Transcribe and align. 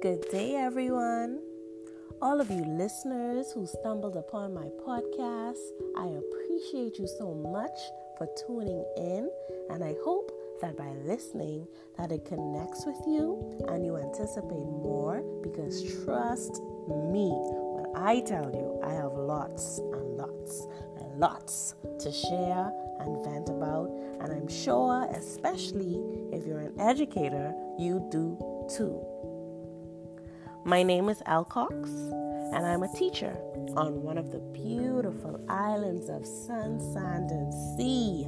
Good 0.00 0.30
day, 0.30 0.54
everyone. 0.54 1.40
All 2.22 2.40
of 2.40 2.52
you 2.52 2.64
listeners 2.64 3.50
who 3.50 3.66
stumbled 3.66 4.14
upon 4.14 4.54
my 4.54 4.68
podcast, 4.86 5.58
I 5.96 6.06
appreciate 6.06 7.00
you 7.00 7.08
so 7.18 7.34
much 7.34 7.76
for 8.16 8.28
tuning 8.46 8.84
in, 8.96 9.28
and 9.70 9.82
I 9.82 9.96
hope 10.04 10.30
that 10.60 10.76
by 10.76 10.92
listening 11.04 11.66
that 11.96 12.12
it 12.12 12.24
connects 12.24 12.86
with 12.86 13.00
you 13.08 13.58
and 13.66 13.84
you 13.84 13.96
anticipate 13.96 14.68
more 14.68 15.20
because 15.42 15.82
trust 16.04 16.62
me 17.10 17.32
when 17.74 17.86
I 17.96 18.20
tell 18.20 18.52
you 18.54 18.80
I 18.84 18.92
have 18.92 19.14
lots 19.14 19.78
and 19.78 20.16
lots 20.16 20.68
and 21.00 21.18
lots 21.18 21.74
to 21.98 22.12
share 22.12 22.70
and 23.00 23.24
vent 23.24 23.48
about 23.48 23.90
and 24.20 24.32
I'm 24.32 24.48
sure 24.48 25.08
especially 25.12 26.00
if 26.32 26.46
you're 26.46 26.60
an 26.60 26.78
educator 26.78 27.52
you 27.78 28.06
do 28.12 28.38
too. 28.76 29.04
My 30.68 30.82
name 30.82 31.08
is 31.08 31.22
Al 31.24 31.46
Cox 31.46 31.88
and 31.88 32.66
I'm 32.66 32.82
a 32.82 32.92
teacher 32.92 33.34
on 33.74 34.02
one 34.02 34.18
of 34.18 34.30
the 34.30 34.40
beautiful 34.52 35.40
islands 35.48 36.10
of 36.10 36.26
sun, 36.26 36.78
sand, 36.92 37.30
and 37.30 37.50
sea, 37.74 38.26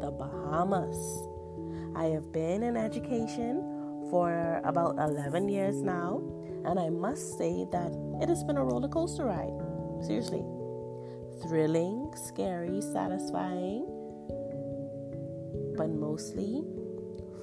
the 0.00 0.10
Bahamas. 0.10 0.96
I 1.94 2.04
have 2.04 2.32
been 2.32 2.62
in 2.62 2.78
education 2.78 4.08
for 4.08 4.62
about 4.64 4.96
11 4.96 5.50
years 5.50 5.82
now, 5.82 6.22
and 6.64 6.80
I 6.80 6.88
must 6.88 7.36
say 7.36 7.66
that 7.72 7.92
it 8.22 8.28
has 8.30 8.42
been 8.42 8.56
a 8.56 8.64
roller 8.64 8.88
coaster 8.88 9.26
ride. 9.26 9.52
Seriously. 10.00 10.42
Thrilling, 11.42 12.10
scary, 12.16 12.80
satisfying, 12.80 13.84
but 15.76 15.90
mostly 15.90 16.64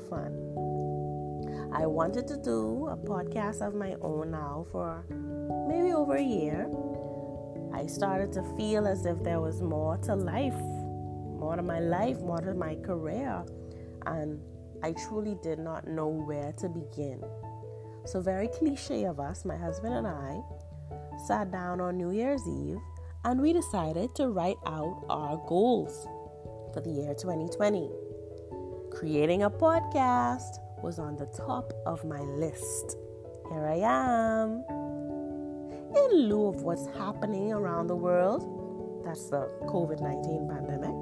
fun. 0.09 0.78
I 1.71 1.85
wanted 1.85 2.27
to 2.27 2.37
do 2.37 2.87
a 2.87 2.97
podcast 2.97 3.65
of 3.65 3.75
my 3.75 3.95
own 4.01 4.31
now 4.31 4.65
for 4.71 5.05
maybe 5.67 5.93
over 5.93 6.15
a 6.15 6.23
year. 6.23 6.69
I 7.73 7.85
started 7.85 8.33
to 8.33 8.43
feel 8.57 8.87
as 8.87 9.05
if 9.05 9.21
there 9.23 9.39
was 9.39 9.61
more 9.61 9.97
to 9.97 10.15
life, 10.15 10.59
more 11.39 11.55
to 11.55 11.61
my 11.61 11.79
life, 11.79 12.19
more 12.21 12.41
to 12.41 12.53
my 12.53 12.75
career 12.75 13.45
and 14.05 14.39
I 14.83 14.93
truly 14.93 15.37
did 15.41 15.59
not 15.59 15.87
know 15.87 16.07
where 16.07 16.53
to 16.53 16.69
begin. 16.69 17.21
So, 18.05 18.21
very 18.21 18.47
cliche 18.47 19.05
of 19.05 19.19
us, 19.19 19.45
my 19.45 19.57
husband 19.57 19.93
and 19.93 20.07
I 20.07 20.41
sat 21.27 21.51
down 21.51 21.81
on 21.81 21.97
New 21.97 22.11
Year's 22.11 22.47
Eve 22.47 22.79
and 23.25 23.41
we 23.41 23.53
decided 23.53 24.15
to 24.15 24.29
write 24.29 24.57
out 24.65 25.05
our 25.09 25.37
goals 25.47 26.07
for 26.73 26.81
the 26.81 26.89
year 26.89 27.13
2020. 27.13 27.89
Creating 28.91 29.43
a 29.43 29.49
podcast 29.49 30.57
was 30.81 30.99
on 30.99 31.15
the 31.15 31.25
top 31.27 31.73
of 31.85 32.03
my 32.05 32.19
list. 32.19 32.97
Here 33.49 33.65
I 33.65 33.79
am. 33.83 34.63
In 35.95 36.29
lieu 36.29 36.47
of 36.47 36.61
what's 36.61 36.85
happening 36.97 37.51
around 37.51 37.87
the 37.87 37.95
world, 37.95 39.03
that's 39.03 39.29
the 39.29 39.49
COVID 39.63 40.01
19 40.01 40.47
pandemic, 40.47 40.95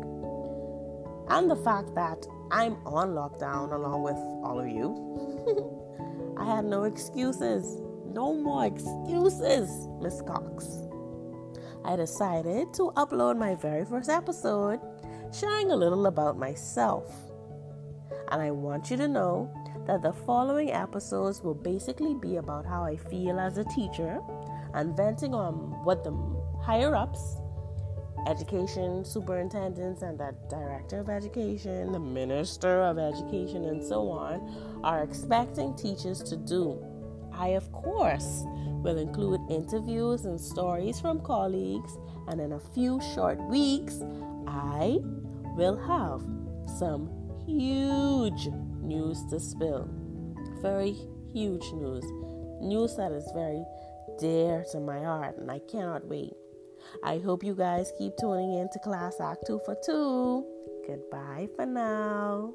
and 1.30 1.52
the 1.52 1.55
fact 1.58 1.94
that 1.95 2.25
I'm 2.52 2.78
on 2.86 3.09
lockdown 3.09 3.73
along 3.73 4.03
with 4.03 4.17
all 4.44 4.59
of 4.59 4.67
you. 4.67 6.36
I 6.38 6.45
had 6.45 6.66
no 6.66 6.83
excuses. 6.83 7.81
No 8.14 8.33
more 8.33 8.66
excuses, 8.66 9.88
Miss 10.02 10.22
Cox. 10.22 10.88
I 11.83 11.95
decided 11.95 12.73
to 12.75 12.92
upload 12.95 13.38
my 13.38 13.55
very 13.55 13.86
first 13.86 14.09
episode 14.09 14.80
sharing 15.33 15.72
a 15.72 15.75
little 15.75 16.08
about 16.08 16.38
myself. 16.38 17.27
And 18.30 18.41
I 18.41 18.52
want 18.52 18.91
you 18.91 18.97
to 18.97 19.08
know 19.08 19.52
that 19.86 20.02
the 20.02 20.13
following 20.13 20.72
episodes 20.72 21.41
will 21.41 21.55
basically 21.55 22.14
be 22.16 22.38
about 22.38 22.66
how 22.66 22.83
I 22.83 22.98
feel 22.98 23.39
as 23.39 23.58
a 23.58 23.64
teacher 23.65 24.20
and 24.73 24.95
venting 24.95 25.33
on 25.33 25.83
what 25.83 26.04
the 26.04 26.11
higher 26.61 26.95
ups 26.95 27.37
education 28.27 29.05
superintendents 29.05 30.02
and 30.02 30.20
the 30.20 30.36
director 30.49 30.99
of 30.99 31.09
education, 31.09 31.92
the 31.92 31.99
minister 31.99 32.81
of 32.81 32.98
education, 32.98 33.65
and 33.65 33.83
so 33.83 34.10
on 34.10 34.81
are 34.83 35.04
expecting 35.04 35.73
teachers 35.76 36.21
to 36.23 36.36
do. 36.36 36.77
I, 37.31 37.49
of 37.49 37.71
course, 37.71 38.43
will 38.83 38.98
include 38.98 39.39
interviews 39.49 40.26
and 40.26 40.39
stories 40.39 40.99
from 40.99 41.21
colleagues, 41.21 41.98
and 42.27 42.42
in 42.42 42.54
a 42.54 42.60
few 42.60 42.99
short 43.15 43.39
weeks, 43.48 44.02
I 44.48 44.98
will 45.55 45.77
have 45.77 46.21
some 46.77 47.10
huge 47.47 48.49
news 48.81 49.23
to 49.30 49.39
spill. 49.39 49.89
Very 50.61 50.95
huge 51.33 51.71
news. 51.71 52.03
News 52.61 52.95
that 52.97 53.11
is 53.11 53.30
very 53.33 53.63
dear 54.19 54.65
to 54.71 54.80
my 54.80 54.99
heart, 54.99 55.37
and 55.37 55.49
I 55.49 55.59
cannot 55.59 56.05
wait. 56.05 56.33
I 57.03 57.19
hope 57.19 57.43
you 57.43 57.55
guys 57.55 57.91
keep 57.97 58.13
tuning 58.19 58.53
in 58.53 58.69
to 58.73 58.80
Class 58.80 59.19
Act 59.21 59.47
2 59.47 59.61
for 59.65 59.75
2. 59.86 60.45
Goodbye 60.87 61.47
for 61.55 61.65
now. 61.65 62.53